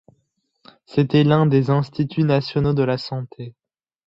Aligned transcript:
C'était 0.87 1.23
l'un 1.23 1.45
des 1.45 1.69
Instituts 1.69 2.23
nationaux 2.23 2.73
de 2.73 2.81
la 2.81 2.97
santé. 2.97 3.53